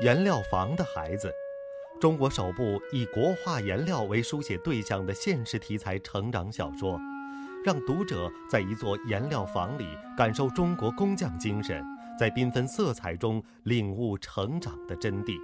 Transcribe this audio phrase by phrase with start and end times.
[0.00, 1.32] 颜料房的孩子，
[1.98, 7.00] 中国首部以国画颜料为书写对象的现实题材成长小说，
[7.64, 11.82] 让读者在一座颜料房里感受中国工匠精神，
[12.20, 15.38] 在缤纷色彩中领悟成长的真谛。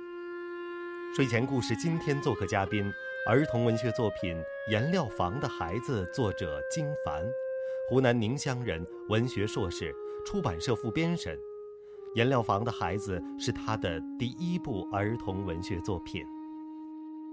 [1.16, 2.84] 睡前故事今天做客嘉宾，
[3.26, 4.36] 儿童文学作品
[4.70, 7.24] 《颜料房的孩子》，作者金凡，
[7.88, 9.94] 湖南宁乡人，文学硕士，
[10.26, 11.38] 出版社副编审。
[12.14, 16.22] 颜料房的孩子是他的第一部儿童文学作品。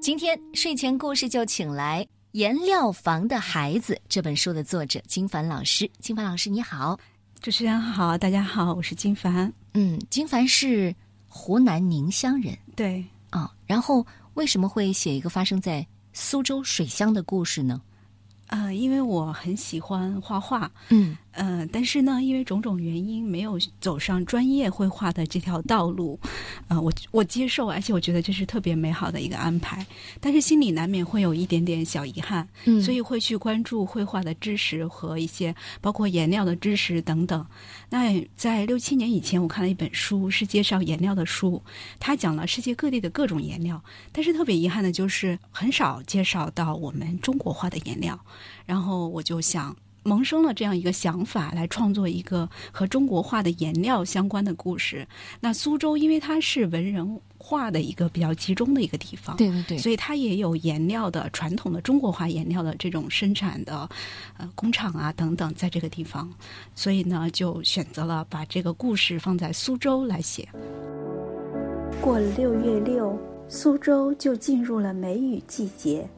[0.02, 2.02] 今天睡前故事就请来
[2.32, 5.90] 《颜料房的孩子》这本书的作者金凡老师。
[6.00, 6.98] 金凡老师，你好，
[7.42, 9.52] 主持人好，大家好，我是金凡。
[9.74, 10.96] 嗯，金凡是
[11.28, 13.54] 湖南宁乡人，对啊。
[13.66, 17.82] 然后为什么会写一个发生在苏州水乡的故事呢？
[18.48, 21.18] 呃，因为我很喜欢画画，嗯。
[21.42, 26.20] 嗯，但是呢，因为种种原因，没有走上专业绘画的这条道路。
[26.68, 29.86] 呃，我我接受，而且我觉得这是特别美好的一个安排。
[30.20, 37.46] 但是心里难免会有一点点小遗憾，嗯，所以会去关注绘画的知识和一些包括颜料的知识等等。
[37.90, 41.64] 那在六七年以前，我看了一本书，是介绍颜料的书，
[42.00, 48.20] 它讲了世界各地的各种颜料，但是特别遗憾的就是很少介绍到我们中国画的颜料。
[48.66, 49.74] 然后我就想。
[50.10, 55.08] 萌生了这样一个想法，来创作一个和中国画的颜料相关的故事。
[55.40, 63.88] 那苏州，因为它是文人画的一个比较集中的一个地方，对对对，所以它也有颜料的传统的中国画颜料的这种生产的
[64.38, 66.28] 呃工厂啊等等，在这个地方，
[66.74, 70.50] 所以呢，就选择了把这个故事放在苏州来写。
[72.02, 73.16] 过了六月六，
[73.48, 76.10] 苏州就进入了梅雨季节，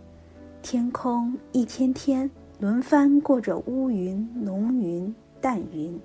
[0.62, 2.32] 天空一天天。
[2.62, 6.00] 轮番过着乌云、浓云、淡云，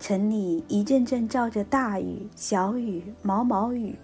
[0.00, 3.94] 城里一阵阵照着大雨、小雨、毛毛雨，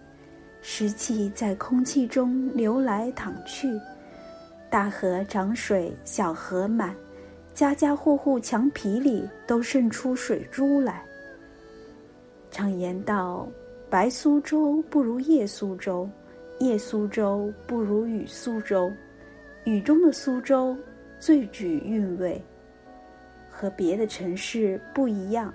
[0.61, 3.67] 湿气在空气中流来淌去。
[4.69, 6.95] 大河涨水，小河满，
[7.55, 11.02] 家家户户墙皮里都渗出水珠来。
[12.51, 13.48] 常言道
[13.89, 16.07] ：“白苏州不如夜苏州，
[16.58, 18.92] 夜苏州不如雨苏州。”
[19.64, 20.77] 雨中的苏州。
[21.20, 22.42] 最具韵味，
[23.51, 25.53] 和别的城市不一样。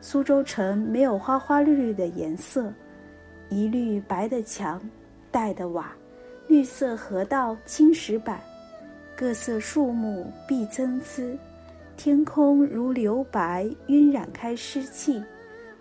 [0.00, 2.70] 苏州城没有花花绿绿的颜色，
[3.48, 4.82] 一律白的墙，
[5.30, 5.94] 黛的瓦，
[6.48, 8.40] 绿色河道，青石板，
[9.16, 11.38] 各色树木碧参差，
[11.96, 15.22] 天空如留白，晕染开湿气，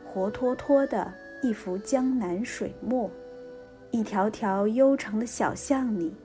[0.06, 1.12] 活脱脱的
[1.42, 3.10] 一幅江南水墨。
[3.92, 6.16] 一条条悠长的小巷里，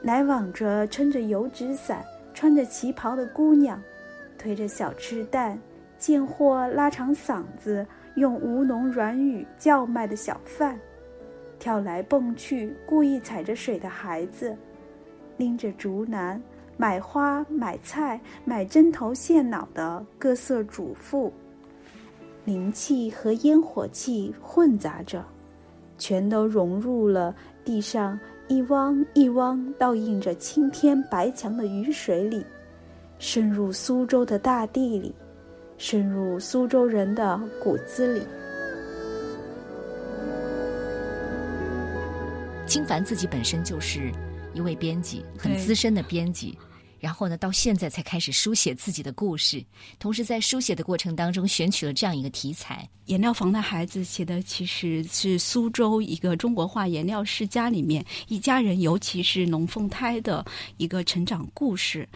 [0.00, 2.04] 来往着撑着油纸伞。
[2.34, 3.80] 穿着旗袍的姑娘，
[4.36, 5.56] 推着小吃担，
[5.98, 7.86] 贱货拉长嗓子
[8.16, 10.78] 用吴侬软语叫卖的小贩，
[11.58, 14.54] 跳来蹦去故意踩着水的孩子，
[15.36, 16.42] 拎着竹篮
[16.76, 21.32] 买花买菜买针头线脑的各色主妇，
[22.44, 25.24] 灵气和烟火气混杂着，
[25.96, 27.34] 全都融入了
[27.64, 28.18] 地上。
[28.46, 32.44] 一汪一汪倒映着青天白墙的雨水里，
[33.18, 35.14] 渗入苏州的大地里，
[35.78, 38.22] 渗入苏州人的骨子里。
[42.66, 44.12] 金凡自己本身就是
[44.52, 46.58] 一位编辑，很资深的编辑。
[47.04, 49.62] 然后呢，到现在才开始书写自己的故事，
[49.98, 52.88] 同时在书写的过程当中选取了这样一个题材。
[53.04, 60.42] 颜料房的孩子写的其实是苏州一个中国画颜料世家里面一家人，尤其是龙凤胎的
[60.78, 62.08] 一个成长故事。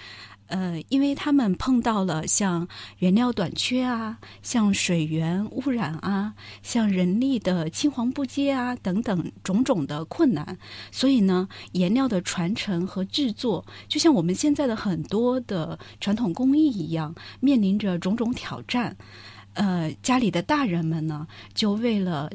[0.48, 2.66] 呃，因为他们碰到了像
[2.98, 10.58] 原料短缺啊，像水源污染啊，像人力的青黄不接啊等等种种的困难，
[10.90, 18.96] 所以呢，颜料的传承和制作，就像我们现在的很多的传统工艺一样，面临着种种挑战。
[19.54, 22.30] 呃，家里的大人们呢，就为了。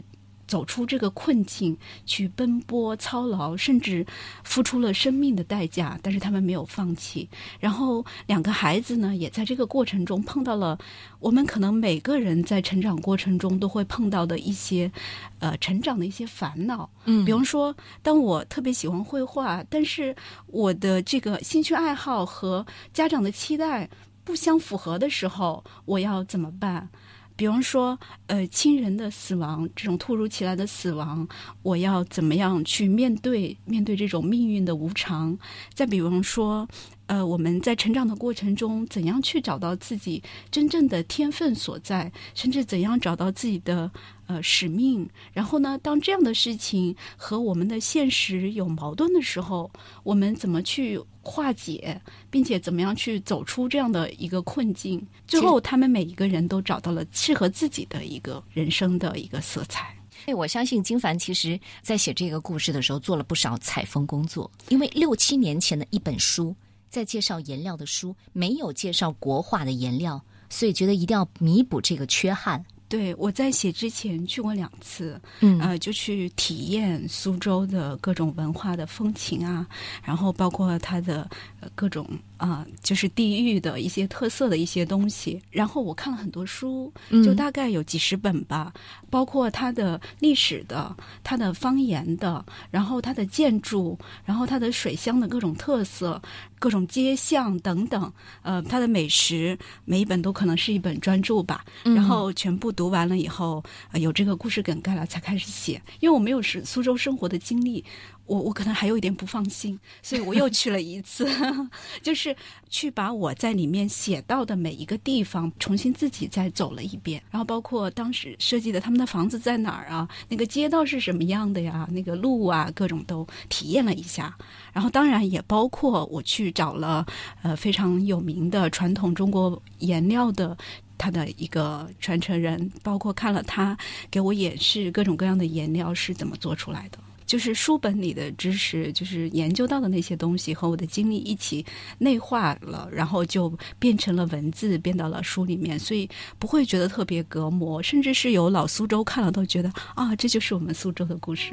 [0.48, 4.06] 走出这个困境，去奔波操劳，甚至
[4.44, 7.28] 付出了生命的代价，但是他们没有放弃。
[7.60, 10.78] 然后两个孩子呢，也在这个过程中碰到了
[11.19, 14.92] 我们可能每个人在成长过程中都会碰到的一些
[15.40, 16.89] 呃成长的一些烦恼。
[17.06, 20.16] 嗯，比方说，当我特别喜欢绘画，但是
[20.48, 23.89] 我的这个兴趣爱好和家长的期待
[24.24, 26.89] 不相符合的时候，我要怎么办？
[27.36, 27.98] 比方说，
[28.28, 31.28] 呃，亲人的死亡，这种突如其来的死亡，
[31.62, 33.58] 我要怎么样去面对？
[33.66, 35.38] 面对这种命运的无常。
[35.74, 36.68] 再比方说，
[37.13, 43.92] 呃，我们在成长的过程中，怎样去找到自己真正的天分所在，甚至怎样找到自己的
[44.25, 45.07] 呃使命。
[45.31, 49.69] 然后呢，当这样的事情和我们的现实有矛盾的时候，
[50.01, 52.01] 我们怎么去化解，
[52.31, 55.06] 并且怎么样去走出这样的一个困境？
[55.27, 59.95] 最后，他们每一个人都找到了适合自己的一个人生的一个色彩。
[60.25, 66.56] 哎，我相信金凡其实在写这个故事的时候做了不少采风工作，因为六七年前的一本书
[66.94, 72.63] 在介绍颜料的书没有介绍国画的颜料，所以觉得一定要弥补这个缺憾。
[72.88, 79.66] 对，我在写之前去过两次，嗯呃，就去体验苏州的各种文化的风情啊，
[80.04, 81.28] 然后包括它的
[81.62, 82.07] 呃各种
[82.44, 85.42] 啊、就是地域的一些特色的一些东西。
[85.50, 88.74] 然后我看了很多书，嗯就大概有几十本吧，
[89.10, 90.94] 包括它的历史的、
[91.24, 96.22] 它的方言的，然后它的建筑，然后它的水乡的各种特色、
[96.60, 98.12] 各种街巷等等，
[98.42, 101.63] 呃，它的美食，每一本都可能是一本专著吧。
[101.86, 103.63] 嗯然后全部读完了以后，
[103.94, 105.81] 呃、有这个故事梗概了，才开始写。
[106.01, 107.86] 因为我没有是苏州生活的经历，
[108.25, 111.28] 我我可能还有一点不放心，所以我又去了一次，
[112.02, 112.36] 就是
[112.70, 124.36] 去把我在里面写到的每一个地方重新自己再走了一遍，然后包括当时设计的他们的房子在哪儿啊，那个街道是什么样的呀，那个路啊，各种都体验了一下。
[124.72, 127.06] 然后当然也包括我去找了
[127.42, 130.58] 呃非常有名的传统中国颜料的。
[130.96, 133.78] 他的一个传承人，包括看了他
[134.10, 137.00] 给我演示各种各样的颜料是怎么做出来的，
[137.34, 141.66] 就是书本里的知识，就是研究到的那些东西和我的经历一起
[141.98, 146.08] 内化了，然后就变成了文字，变到了书里面，所以
[146.38, 151.50] 不会觉得特别隔膜，甚至是有老苏州看了都觉得啊，这就是我们苏州的故事。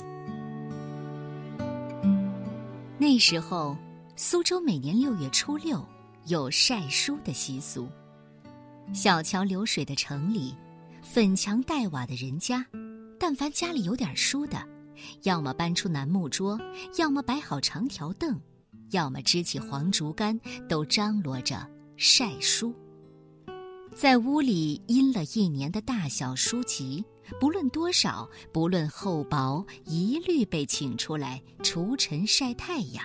[2.98, 3.74] 那时候，
[4.16, 5.82] 苏州每年六月初六
[6.26, 7.88] 有晒书的习俗。
[8.92, 10.54] 小桥流水的城里，
[11.00, 12.66] 粉墙黛瓦的人家，
[13.18, 14.62] 但凡家里有点书的，
[15.22, 16.58] 要么搬出楠木桌，
[16.98, 18.40] 要么摆好长条凳，
[18.90, 20.38] 要么支起黄竹竿，
[20.68, 22.74] 都张罗着晒书。
[23.94, 27.04] 在屋里印了一年的大小书籍，
[27.40, 33.04] 不论多少，不论厚薄，一律被请出来除尘晒太阳。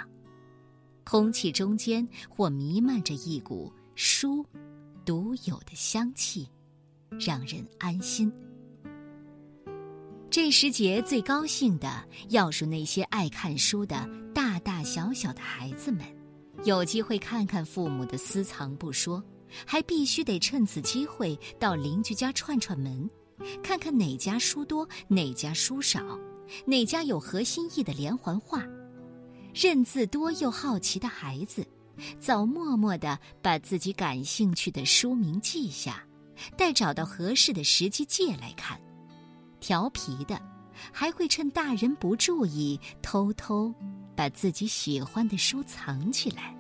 [1.04, 4.46] 空气中间或弥漫着一股书
[5.04, 6.48] 独有的香气，
[7.20, 8.32] 让人安心。
[10.36, 16.02] 这时节最高兴的，要数那些爱看书的大大小小的孩子们，
[16.66, 19.24] 有机会看看父母的私藏不说，
[19.66, 23.10] 还必须得趁此机会到邻居家串串门，
[23.64, 26.02] 看看哪家书多，哪家书少，
[26.66, 28.62] 哪家有合心意的连环画。
[29.54, 31.66] 认字多又好奇的孩子，
[32.20, 36.06] 早默默地把自己感兴趣的书名记下，
[36.58, 38.78] 待找到合适的时机借来看。
[39.66, 40.40] 调皮的，
[40.92, 43.74] 还会趁大人不注意，偷偷
[44.16, 46.56] 把自己喜欢的书藏起来。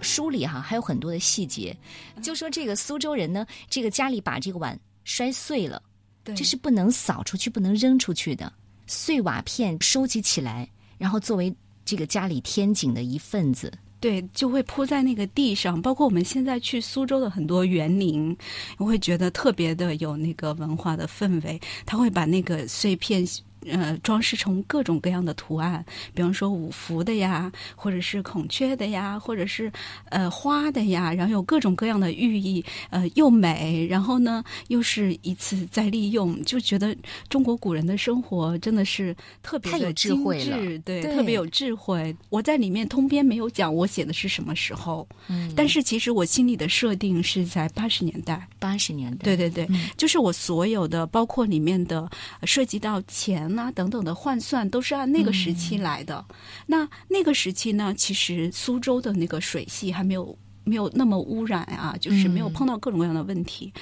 [0.00, 1.76] 书里哈、还有很多的细节，
[2.22, 5.82] 就说这个苏州人呢，这个家里把这个碗摔碎了，
[6.22, 8.52] 对这是不能扫出去、不能扔出去的。
[8.86, 11.52] 碎瓦片收集起来，然后作为
[11.84, 13.76] 这个家里天井的一份子。
[14.06, 15.82] 对，就会铺在那个地上。
[15.82, 18.36] 包括我们现在去苏州的很多园林，
[18.78, 21.60] 我会觉得特别的有那个文化的氛围。
[21.84, 23.26] 他会把那个碎片。
[23.68, 29.70] 呃，装饰成各种各样的图案，比方说五福的呀，或者是孔雀的呀，或者是
[30.10, 36.96] 呃花的呀，然后有各种各样的寓意，呃，又美，然后呢又是一次再利用，就觉得
[37.28, 42.14] 中国古人的生活真的是特别太有的智慧了精致对，对特别有智慧。
[42.30, 48.46] 我在里面通篇没有讲我写的是什么时候，嗯但是其实我心里的设定是在八十年代。
[48.58, 52.00] 八十年代，对对对，嗯就是我所有的，包括里面的
[52.40, 56.24] 呃涉及到钱啊等等的换算，都是按那个时期来的。
[56.66, 60.38] 那那个时期呢，其实苏州的那个水系还没有。
[60.66, 63.72] 没有那么污染啊，就是没有嗯碰到各种各样的问题，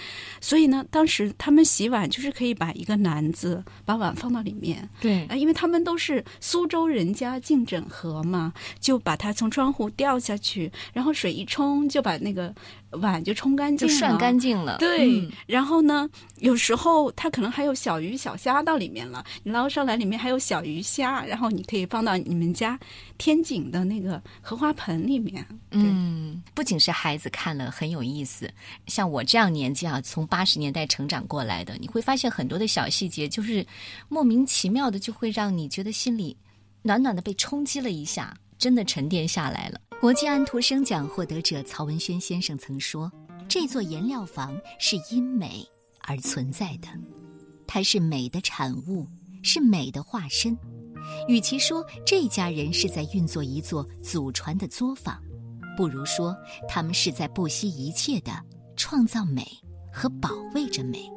[0.40, 5.24] 所以呢，当时他们洗碗就是可以把一个篮子把碗放到里面，对。
[5.24, 12.54] 啊，因为他们都是苏州人家进整河嘛，就把它从窗户掉下去，然后水一冲就把那个
[12.90, 14.76] 碗就冲干净了，就涮干净了。
[14.78, 15.32] 对，嗯。
[15.46, 16.08] 然后呢，
[16.40, 22.78] 有时候它可能还有小鱼小虾到里面了，你捞上来里面还有小鱼虾，然后你可以放到你们家
[23.16, 25.46] 天井的那个荷花盆里面。
[25.70, 28.52] 嗯，不仅是孩子看了很有意思，
[28.86, 33.66] 像我这样年纪啊，从八十年代成长过来的，你会发现很多的小细节，就是
[34.08, 36.36] 莫名其妙的就会让你觉得心里
[36.82, 39.80] 暖暖的被冲击了一下，真的沉淀下来了。
[40.00, 43.10] 国际安徒生奖获得者曹文轩先生曾说
[43.48, 45.66] ：“这座颜料房是因美
[46.00, 46.88] 而存在的，
[47.66, 49.06] 它是美的产物，
[49.42, 50.56] 是美的化身。
[51.28, 55.22] 与其说这家人是在运作一座祖传的作坊，
[55.76, 56.36] 不如说
[56.68, 58.32] 他们是在不惜一切的
[58.76, 59.46] 创造美
[59.92, 61.10] 和保卫着美。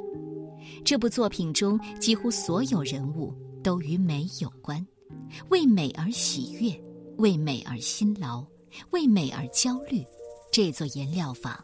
[0.83, 3.33] 这部作品中几乎所有人物
[3.63, 4.85] 都与美有关，
[5.49, 6.71] 为美而喜悦，
[7.17, 8.45] 为美而辛劳。”
[8.91, 10.05] 为美而焦虑，
[10.51, 11.57] 这座颜料坊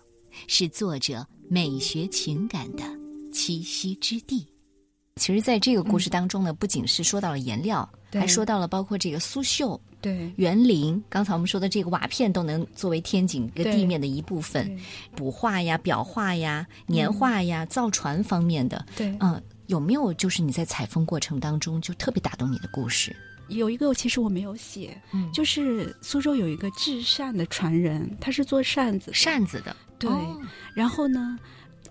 [0.47, 2.83] 是作者美学情感的
[3.31, 4.47] 栖息之地。
[5.15, 11.01] 其实，在这个故事当中呢，不仅是说到了颜料，还说到了包括这个苏绣、对园林。
[11.07, 14.75] 刚才我们说的这个瓦片都能作为天井一个地面的一部分，
[15.15, 18.83] 补画呀、裱画呀、年画呀、造船方面的。
[18.95, 23.15] 对，嗯，有没有就是你在采风过程当中就特别打动你的故事？
[23.49, 30.09] 有一个其实我没有写，嗯，就是苏州有一个制扇的传人，他是做扇子扇子的，对。
[30.73, 31.37] 然后呢，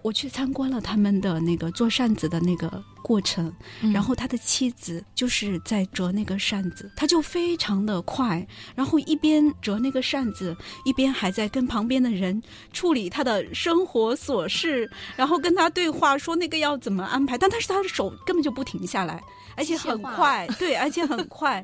[0.02, 3.52] 我去参观了他们的那个做扇子的那个过程，
[3.92, 12.42] 然后他的妻子就是在折那个扇子，他就非常的快，然后一边折那个扇子，一边还在跟旁边的人
[12.72, 19.22] 处理他的生活琐事，然后跟他对话说那个要怎么安排，但但是他的手根本就不停下来。
[19.54, 21.62] 而且很快，对，而且很快，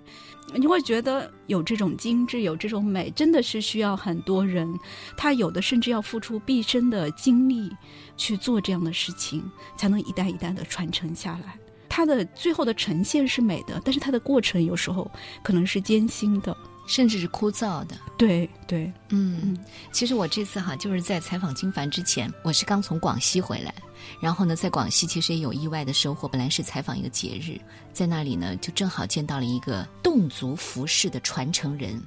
[0.54, 4.68] 你会觉得有这种精致，有这种美，真的是需要很多人，
[5.16, 7.74] 他有的甚至要付出毕生的精力
[8.18, 11.58] 去做这样的事情，才能一代一代的传承下来。
[11.88, 15.10] 它的最后的呈现是美的，但是它的过程有时候
[15.42, 16.54] 可能是艰辛的。
[16.88, 19.54] 甚至是枯燥的，对对，嗯，
[19.92, 23.74] 其实我这次哈就是在采访金凡之前，我是刚从广西回来，
[24.22, 26.26] 然后呢，在广西其实也有意外的收获。
[26.26, 27.60] 本来是采访一个节日，
[27.92, 32.02] 在那里呢，就正好见到了一个侗族服饰的传承人。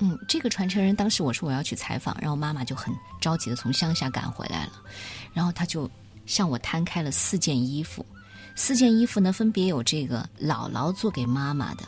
[0.00, 4.72] 嗯，这个传承人当时我说我要去采访，然后妈妈就很着急的从乡下赶回来了，
[5.32, 5.90] 然后他就
[6.26, 8.04] 向我摊开了四件衣服，
[8.54, 11.84] 四件衣服呢分别有这个姥姥做给妈妈的，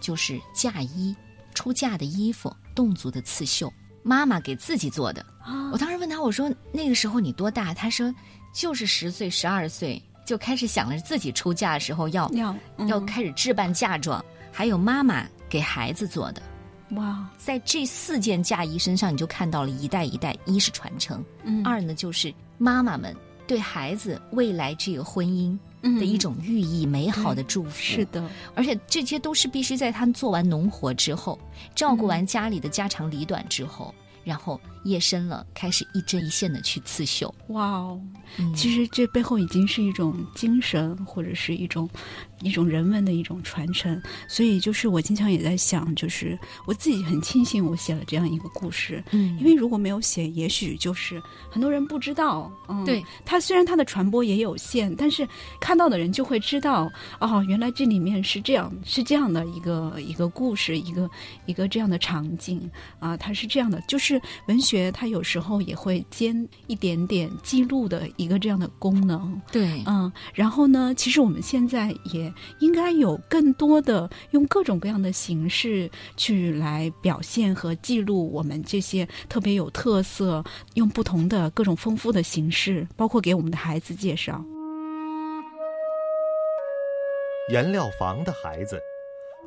[0.00, 1.14] 就是嫁衣。
[1.52, 3.70] 出嫁的衣服，侗族的刺绣，
[4.04, 5.26] 妈妈给自己做的。
[5.72, 7.74] 我当时问他，我说那个时候你多大？
[7.74, 8.14] 他说
[8.54, 16.40] 就是十岁、十二岁就开始想着自己出嫁的时候要要要开始置办嫁妆，还有妈妈给孩子做的。
[16.92, 21.24] 哇，在这四件嫁衣身上，你就看到了一代一代，一是传承，
[21.64, 23.14] 二呢就是妈妈们
[23.46, 25.58] 对孩子未来这个婚姻。
[25.98, 27.70] 的一种寓意，美好的祝福。
[27.70, 28.22] 是的，
[28.54, 31.38] 而且这些都是必须在他们做完农活之后，
[31.74, 34.60] 照顾完家里的家长里短之后，然后。
[34.84, 37.34] 夜深了，开始一针一线的去刺绣。
[37.48, 38.00] 哇哦，
[38.56, 41.86] 其实这背后已经是一种精神，或者是一种
[42.40, 44.00] 一种人文的一种传承。
[44.26, 49.04] 所以，就是我经常也在想，就是我自己很庆幸我写了这样一个故事。
[49.10, 52.50] 嗯，因为如果没有写，也许就是很多人不知道。
[52.66, 55.28] 嗯，对，它虽然它的传播也有限，但是
[55.60, 61.10] 看到的人就会知道，哦，原来这里面是这样，是这样的一个一个故事，一个
[61.44, 62.58] 一个这样的场景
[62.98, 64.09] 啊，它是这样的，就是
[64.46, 64.70] 文学。
[64.70, 84.40] 学它有时候也会兼一点点记录的一个这样的功能，对，嗯，然后呢，其实我们现在也应该有更多的用各种各样的形式去来表现和记录我们这些特别有特色，用不同的各种丰富的形式，包括给我们的孩子介绍。
[87.50, 88.80] 颜料房的孩子。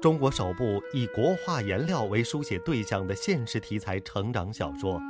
[0.04, 5.02] 中国首部以国画颜料为书写对象的现实题材成长小说，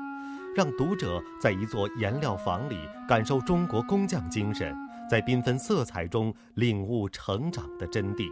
[0.55, 2.77] 让读者在一座颜料房里
[3.09, 4.71] 感受中国工匠精神，
[5.09, 8.29] 在缤纷色彩中领悟成长的真谛。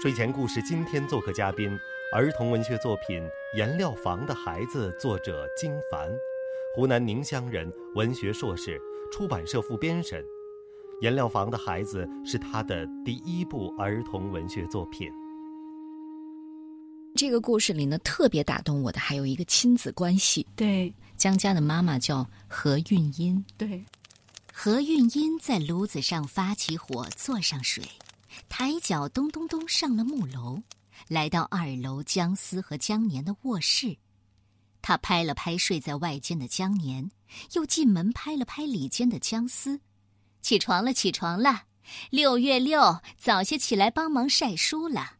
[0.00, 1.78] 睡前故事今天做客嘉宾，
[2.14, 3.22] 儿童文学作品
[3.54, 6.10] 《颜料房的孩子》，作者金凡，
[6.74, 8.80] 湖南宁乡人，文学硕士，
[9.12, 10.22] 出版社副编审。
[11.02, 15.12] 《颜料房的孩子》是他的第一部儿童文学作品。
[17.16, 20.44] 这个故事里呢，特别打动我的还有一个亲子关系。
[20.56, 23.44] 对，江家的妈妈叫何韵音。
[23.56, 23.84] 对，
[24.52, 27.84] 何韵音在炉子上发起火，坐上水，
[28.48, 30.60] 抬脚咚咚咚上了木楼，
[31.06, 33.96] 来到二楼江思和江年的卧室。
[34.82, 37.08] 他拍了拍睡在外间的江年，
[37.52, 39.80] 又进门拍了拍里间的江思
[40.42, 41.62] ：“起床了，起床了，
[42.10, 45.18] 六月六，早些起来帮忙晒书了。”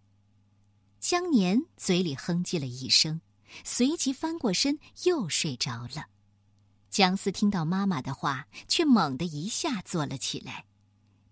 [1.06, 3.20] 江年嘴里哼唧了一声，
[3.62, 6.06] 随即翻过身又睡着了。
[6.88, 10.64] 江思听到妈妈的话，却猛地一下坐了起来。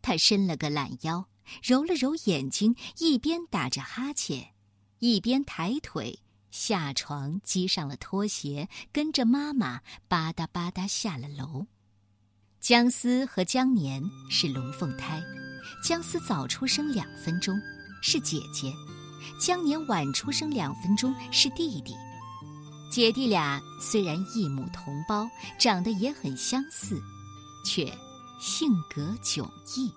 [0.02, 1.26] 他伸了个懒腰，
[1.62, 4.52] 揉了揉眼睛，一边打着哈欠，
[4.99, 6.19] 一边抬腿
[6.50, 11.67] 下床系上了拖鞋，跟着妈妈吧嗒吧嗒下了楼。
[12.61, 15.23] 姜思和姜年是龙凤胎，
[15.83, 17.59] 姜思早出生两分钟，
[18.02, 18.71] 是姐姐；
[19.38, 21.95] 江年晚出生两分钟，是弟弟。
[22.91, 25.26] 姐弟俩虽然异母同胞，
[25.59, 27.00] 长得也很相似，
[27.64, 27.87] 却
[28.41, 29.91] 性格迥异。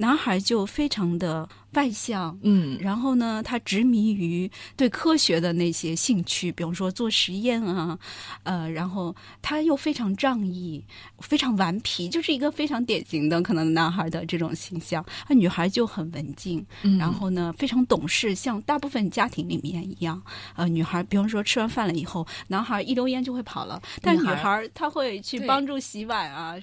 [0.00, 7.98] 男孩就非常的外向，嗯，然后呢，他执迷于对科学的那些兴趣，比如说做实验啊，
[8.44, 10.84] 呃，然后他又非常仗义，
[11.18, 15.04] 非常顽皮，就是一个非常典型的可能男孩的这种形象。
[15.28, 16.64] 那女孩就很文静，
[16.96, 20.22] 然后呢，非常懂事，像大部分家庭里面一样。
[20.54, 26.54] 呃，女孩，比方说吃完饭了以后，男孩一溜烟就会跑了，但女孩她会去帮助洗碗啊。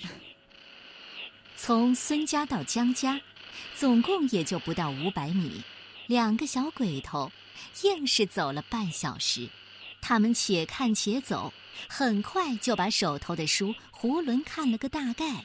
[1.66, 3.20] 从孙家到江家，
[3.76, 5.64] 总共也就不到五百米，
[6.06, 7.32] 两个小鬼头
[7.82, 9.50] 硬是走了半小时。
[10.00, 11.52] 他们且看且走，
[11.88, 15.44] 很快就把手头的书囫囵看了个大概。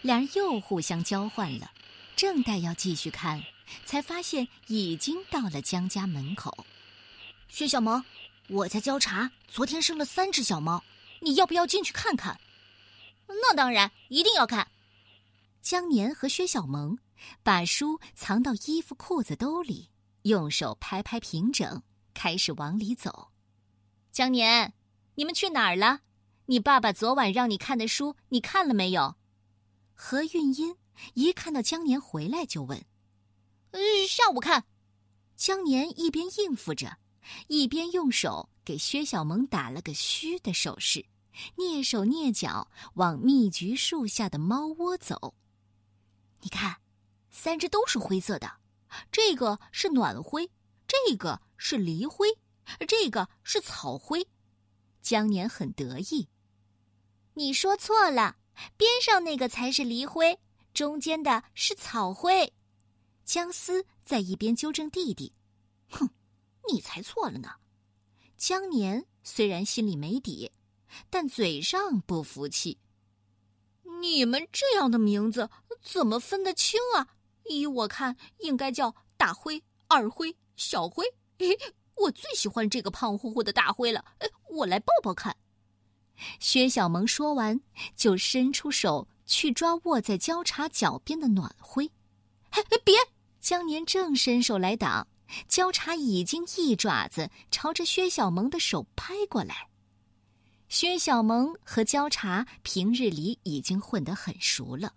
[0.00, 1.72] 两人又互相交换了，
[2.14, 3.42] 正待要继续看，
[3.84, 6.56] 才发现已经到了江家门口。
[7.48, 8.04] 薛小萌，
[8.46, 10.84] 我在交茶，昨天生了三只小猫，
[11.18, 12.38] 你要不要进去看看？
[13.26, 14.68] 那当然，一定要看。
[15.62, 16.98] 江年和薛小萌
[17.42, 19.90] 把书藏到衣服裤子兜里，
[20.22, 21.82] 用手拍拍平整，
[22.14, 23.28] 开始往里走。
[24.10, 24.72] 江年，
[25.16, 26.00] 你们去哪儿了？
[26.46, 29.16] 你爸爸昨晚让你看的书，你看了没有？
[29.92, 30.76] 何韵音
[31.14, 32.82] 一看到江年回来就问
[33.72, 34.64] ：“呃，下午看。”
[35.36, 36.96] 江年一边应付着，
[37.48, 41.04] 一边用手给薛小萌打了个嘘的手势，
[41.56, 45.34] 蹑手蹑脚往蜜橘树下的猫窝走。
[46.40, 46.80] 你看，
[47.30, 48.58] 三只都是灰色的，
[49.10, 50.50] 这个是暖灰，
[50.86, 52.28] 这个是梨灰，
[52.86, 54.28] 这个是草灰。
[55.02, 56.28] 江年很得意。
[57.34, 58.36] 你说错了，
[58.76, 60.38] 边上那个才是梨灰，
[60.74, 62.52] 中间的是草灰。
[63.24, 65.34] 姜思在一边纠正弟弟
[65.90, 66.10] ：“哼，
[66.72, 67.56] 你才错了呢。”
[68.36, 70.52] 江年虽然心里没底，
[71.10, 72.78] 但嘴上不服气。
[74.00, 75.50] 你们这样的名字
[75.82, 77.08] 怎么分得清啊？
[77.44, 81.04] 依我看，应该叫大灰、二灰、小灰。
[81.96, 84.04] 我最喜欢这个胖乎乎的大灰了。
[84.50, 85.36] 我来抱抱看。
[86.40, 87.60] 薛小萌说完，
[87.96, 91.90] 就伸出手去抓卧在交叉脚边的暖灰。
[92.50, 92.94] 哎，别！
[93.40, 95.06] 江年正伸手来挡，
[95.46, 99.68] 交叉已经一爪子朝着薛小萌的手拍过来。
[100.68, 104.92] 薛小萌和焦茶平日里已经混得很熟了，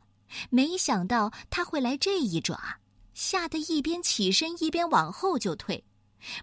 [0.49, 2.77] 没想到他会来这一爪，
[3.13, 5.83] 吓得一边起身一边往后就退，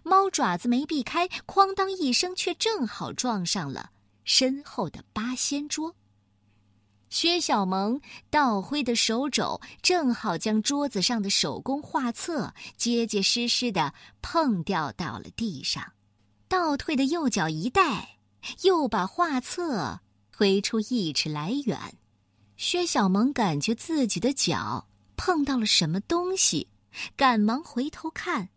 [0.03, 3.91] 猫爪子没避开，哐当一声，却正好撞上了
[4.25, 5.95] 身后的八仙桌。
[7.11, 15.93] 薛小萌倒挥的手肘正好将桌子上的手工画册结结实实的碰掉到了地上，
[16.49, 18.17] 倒退的右脚一带。
[18.63, 21.97] 又把画册推出一尺来远，
[22.59, 26.69] 薛小萌感觉自己的脚碰到了什么东西，
[27.17, 28.49] 赶忙回头看，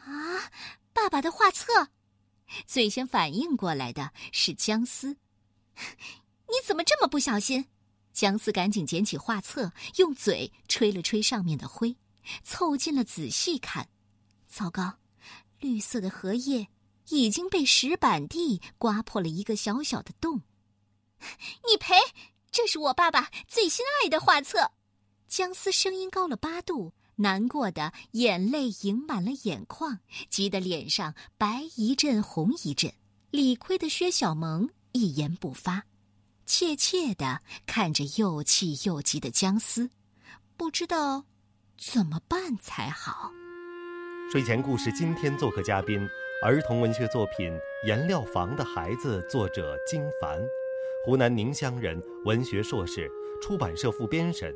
[0.00, 0.50] 啊，
[0.94, 1.88] 爸爸的画册！
[2.66, 5.18] 最先反应过来的是姜思，
[6.48, 7.66] 你怎么这么不小心？
[8.14, 11.94] 姜思赶紧捡起画册，用嘴吹了吹上面的灰，
[12.42, 13.90] 凑近了仔细看，
[14.48, 14.94] 糟糕，
[15.60, 16.68] 绿色的荷叶。
[17.10, 20.40] 已经被石板地刮破了一个小小的洞，
[21.68, 21.94] 你赔！
[22.54, 24.70] 这是我爸爸最心爱的画册。
[25.26, 29.98] 姜思声音高了八度，难过的眼泪盈满了眼眶，
[30.30, 32.94] 急得脸上白一阵红一阵。
[33.32, 35.82] 理亏的薛小萌一言不发，
[36.46, 39.90] 怯怯的看着又气又急的姜思，
[40.56, 41.24] 不知道
[41.76, 43.32] 怎么办才好。
[44.30, 46.08] 睡前故事今天做客嘉宾。
[46.44, 47.50] 儿童文学作品
[47.86, 50.38] 《颜料房的孩子》，作者金凡，
[51.06, 53.10] 湖南宁乡人，文学硕士，
[53.42, 54.50] 出版社副编审。《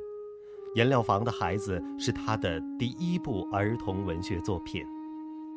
[0.74, 4.82] 颜料房的孩子》是他的第一部儿童文学作品。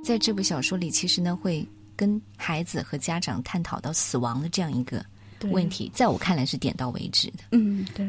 [0.04, 5.02] 在这部小说里，其实呢，会跟孩子和家长探讨到死亡的这样一个
[5.50, 7.44] 问题，在我看来是点到为止的。
[7.52, 8.06] 嗯，对。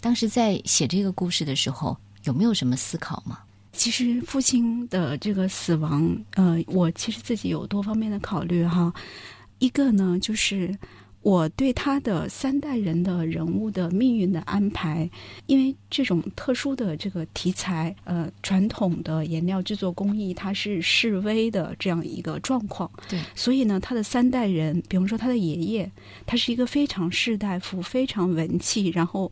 [0.00, 3.40] 当时在写这个故事的时候，有没有什么思考吗？
[3.72, 8.94] 其实父亲的这个死亡，呃，我其实自己有多方面的考虑哈。
[9.58, 10.74] 一个呢，就是
[11.22, 15.08] 我对他的三代人的人物的命运的安排，
[15.46, 25.90] 因为这种特殊的这个题材，呃，传统的颜料制作工艺它是示威的这样一个状况，对，所以呢，他的三代人，比方说他的爷爷，
[26.24, 29.30] 他是一个非常士大夫、非常文气，然后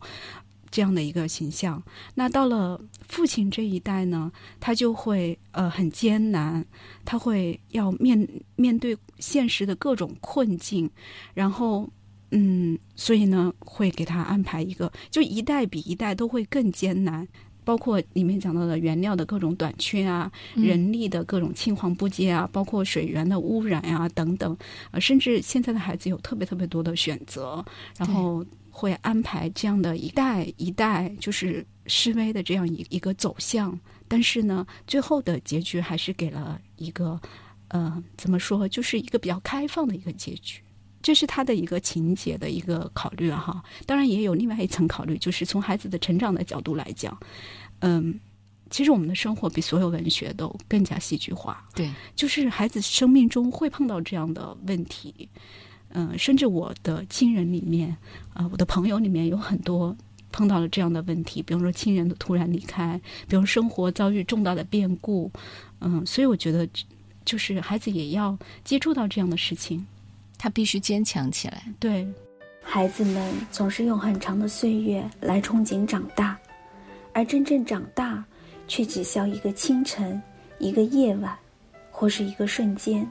[0.71, 1.81] 这样的一个形象。
[2.15, 6.65] 那到了父亲这一代呢，他就会呃很艰难，
[7.05, 10.89] 他会要面面对现实的各种困境，
[11.33, 11.89] 然后
[12.31, 17.27] 嗯，所以呢会给他安排一个，就一代比一代都会更艰难。
[17.65, 24.57] 包括里面讲到的原料的各种短缺啊，人力的各种青黄不接啊，包括水源的污染啊等等，
[24.89, 27.63] 呃，甚至现在的孩子有特别特别多的选择，
[27.95, 28.43] 然后
[28.79, 37.19] 会安排这样的一代一代就是示威的这样一一个走向，但是呢，最后的结局还是给了一个
[37.67, 40.61] 呃，怎么说，就是一个比较开放的一个结局。
[41.01, 47.17] 这是他的一个情节的一个考虑哈，当然也有另外一层考虑，就是从孩子的成长的角度来讲，
[47.79, 48.19] 嗯，
[48.69, 55.29] 其实我们的生活比所有文学都更加戏剧化，对，就是孩子生命中会碰到这样的问题，
[55.91, 57.95] 嗯，甚至我的亲人里面，
[58.33, 59.95] 啊，我的朋友里面有很多
[60.31, 65.31] 碰到了这样的问题，比如说亲人的突然离开，比如生活遭遇重大的变故，
[65.79, 66.67] 嗯，所以我觉得，
[67.25, 69.85] 就是孩子也要接触到这样的事情。
[70.41, 71.63] 他必须坚强起来。
[71.81, 72.07] 对，
[72.63, 76.39] 孩子们总是用很长的岁月来憧憬长大，
[77.11, 78.23] 而真正长大，
[78.65, 80.21] 却只消一个清晨、
[80.59, 81.37] 一个夜晚，
[81.91, 83.05] 或是一个瞬间。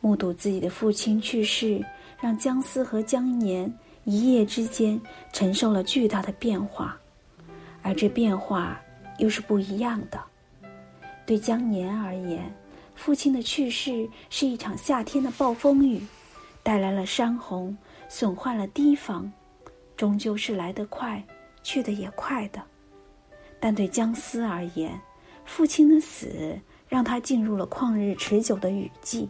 [0.00, 1.84] 目睹自己的父亲去世，
[2.20, 3.72] 让姜思和姜年
[4.04, 5.00] 一夜之间
[5.32, 6.98] 承受了巨大的变化，
[7.82, 8.80] 而这变化
[9.18, 10.20] 又是不一样的。
[11.26, 12.52] 对姜年而言，
[12.94, 16.00] 父亲的去世是一场夏天的暴风雨。
[16.62, 17.74] 带来了山洪，
[18.06, 19.32] 损坏了堤防，
[19.96, 21.24] 终究是来得快，
[21.62, 22.62] 去得也快的。
[23.58, 25.00] 但对姜思而言，
[25.46, 26.54] 父亲的死
[26.86, 29.26] 让他进入了旷日持久的雨季，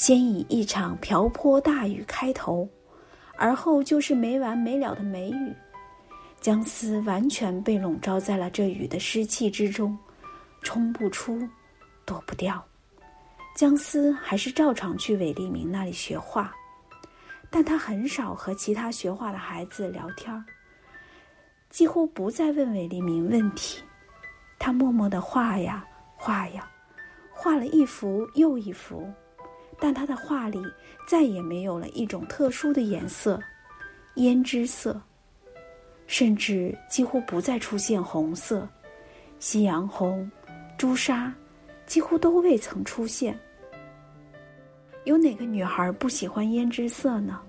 [0.00, 2.66] 先以一场瓢泼大雨开头，
[3.36, 5.54] 而后就是没完没了的梅雨。
[6.40, 9.94] 姜思完全被笼罩在了这雨的湿气之中，
[10.62, 11.46] 冲不出，
[12.06, 12.64] 躲不掉。
[13.54, 16.50] 姜思还是照常去韦立明那里学画，
[17.50, 20.42] 但他很少和其他学画的孩子聊天
[21.68, 23.82] 几乎不再问韦立明问题。
[24.58, 25.84] 他默默的画呀
[26.16, 26.66] 画呀，
[27.30, 29.06] 画了一幅又一幅，
[29.80, 30.62] 但他的画里
[31.06, 33.40] 再也没有了一种特殊的颜色——
[34.16, 35.00] 胭脂色，
[36.06, 38.68] 甚至几乎不再出现红色，
[39.38, 40.30] 夕阳红、
[40.76, 41.32] 朱砂。
[41.86, 43.36] 几乎都未曾出现。
[45.02, 47.40] 有哪个女孩不喜欢胭脂色呢？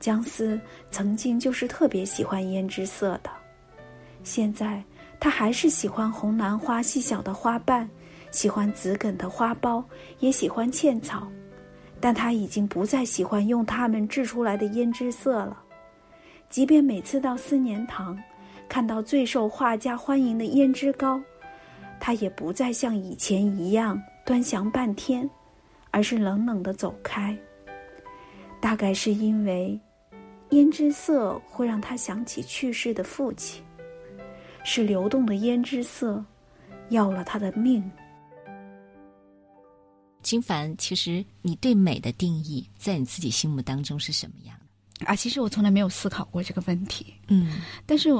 [0.00, 0.58] 姜思
[0.90, 3.28] 曾经就是特别喜欢胭脂色的，
[4.24, 4.82] 现在
[5.20, 7.86] 他还是喜欢红兰花细小的花瓣，
[8.30, 9.84] 喜欢紫梗的花苞，
[10.20, 11.30] 也喜欢茜草，
[12.00, 15.62] 但他已经不再喜欢用它们制出来的胭脂色了。
[16.48, 18.18] 即便每次到思年堂，
[18.68, 21.20] 看到最受画家欢迎的胭脂膏。
[22.00, 25.28] 他也不再像以前一样端详半天，
[25.90, 27.36] 而是冷冷的走开。
[28.60, 29.78] 大概是因为，
[30.50, 33.62] 胭脂色会让他想起去世的父亲，
[34.64, 36.24] 是流动的胭脂色，
[36.90, 37.82] 要了他的命。
[40.22, 44.56] 金凡，其实你对美的定义，在你自己心目当中是什么样
[44.98, 45.06] 的？
[45.06, 47.14] 啊，其实我从来没有思考过这个问题。
[47.28, 48.10] 嗯，但是。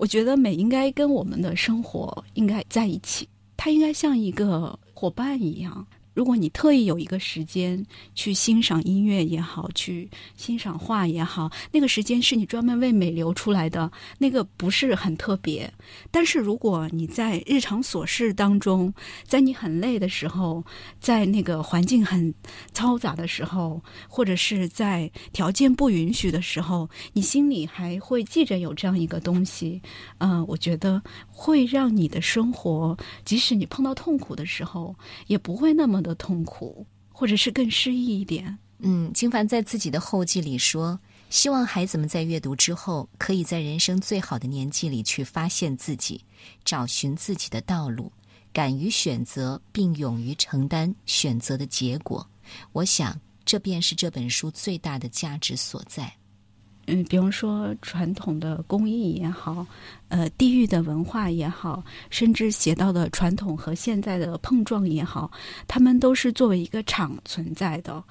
[0.00, 5.86] 我觉得美应该跟我们的生活应该在一起，它应该像一个伙伴一样。
[6.20, 7.82] 如果你特意有一个时间
[8.14, 10.06] 去欣赏音乐也好，去
[10.36, 15.72] 欣赏画也好，那个时间是你专门为美留出来的，那个不是很特别。
[16.10, 18.92] 但是如果你在日常琐事当中，
[19.24, 20.62] 在你很累的时候，
[21.00, 22.34] 在那个环境很
[22.74, 29.80] 嘈杂的时候，或者是在条件不允许的时候，你心里还会记着有这样一个东西，
[30.18, 34.94] 嗯，我觉得会让你的生活，即使你碰到痛苦的时候，
[35.26, 36.00] 也不会那么。
[36.00, 38.58] 的的痛苦，或者是更诗意一点。
[38.80, 46.24] 嗯，金凡在自己的后记里说，希望孩子们在阅读之后，可以在人生最好的年纪里去发现自己，
[46.64, 48.10] 找寻自己的道路，
[48.52, 52.26] 敢于选择，并勇于承担选择的结果。
[52.72, 56.12] 我想，这便是这本书最大的价值所在。
[56.86, 59.64] 嗯，比方说传统的工艺也好，
[60.08, 65.30] 呃，地域的文化也好，甚至写到的传统和现在的碰撞也好，
[65.68, 68.02] 他们都是作为一个场存在的。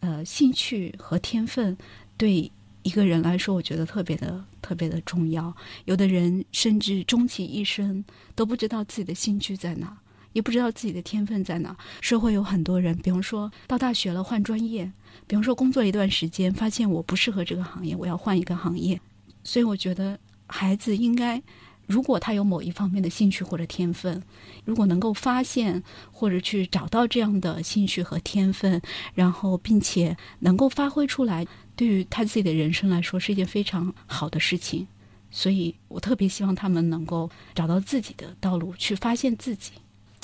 [0.00, 1.76] 呃，兴趣和天分
[2.16, 2.50] 对
[2.84, 5.52] 一个人来说，我觉得特别的特别的重要。
[5.86, 8.04] 有的人甚至终其一生
[8.36, 9.96] 都不知道自己的兴趣在哪，
[10.32, 11.76] 也不知道自己的天分在哪。
[12.00, 14.90] 社会有很多人，比方说到大学了换专业，
[15.26, 19.00] 比方说工作一段时间，发现我不适合这个行业，我要换一个行业。
[19.44, 21.42] 所以我觉得孩子应该。
[21.86, 24.22] 如果他有某一方面的兴趣或者天分，
[24.66, 28.78] 如果能够发现或者去找到这样的兴趣和天分，
[29.14, 34.86] 然后并且能够发挥出来，对于他自己的人生来说是一件非常好的事情。
[35.30, 39.72] 所以我特别希望他们能够找到自己的道路，去发现自己。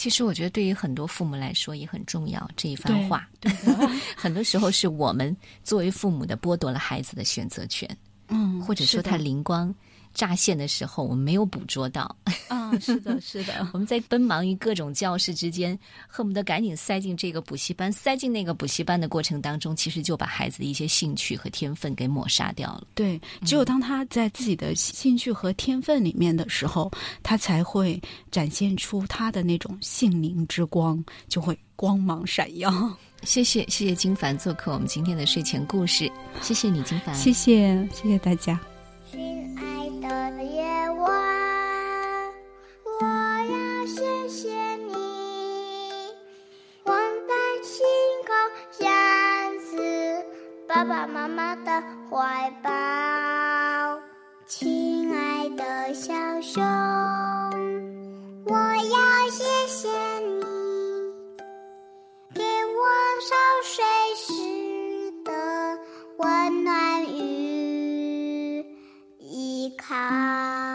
[0.05, 3.27] 其实我觉得对于很多父母来说也很重要这一番话。
[3.40, 3.51] 对，
[4.14, 7.88] 很多时候是我们作为父母的剥夺了孩子的选择权。
[8.29, 9.75] 嗯，或者说他灵光。
[10.14, 12.16] 乍现的时候，我们没有捕捉到。
[12.48, 13.68] 啊，是的，是的。
[13.72, 22.87] 我们在奔忙于各种教室之间，恨不得赶紧塞进这个补习班，塞进那个补习班的过程当中，其实就把孩子的一些兴趣和天分给抹杀掉了。
[22.94, 26.90] 对，只有当他在自己的兴趣和天分里面的时候，
[27.22, 28.00] 他才会
[28.31, 32.70] 展现出他的那种性灵之光，就会光芒闪耀。
[33.24, 36.11] 谢谢，谢谢金凡做客我们今天的睡前故事。
[36.42, 37.14] 谢谢你，金凡。
[37.14, 38.61] 谢谢，谢谢大家。
[40.09, 40.62] 的夜
[40.99, 42.33] 晚，
[42.85, 44.93] 我要谢谢你，
[46.85, 46.95] 万
[47.27, 47.87] 般星
[48.27, 50.25] 空，样子，
[50.69, 52.71] 爸爸妈妈的怀抱，
[54.47, 56.12] 亲爱的小
[56.43, 56.62] 熊，
[58.45, 59.88] 我要谢谢
[60.19, 60.45] 你。
[62.35, 62.85] 给我
[63.23, 64.04] 烧水。
[69.87, 70.74] 好。